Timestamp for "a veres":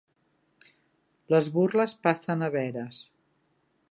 2.47-3.03